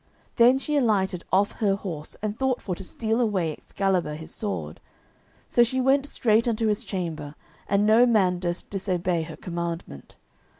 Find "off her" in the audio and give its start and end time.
1.31-1.75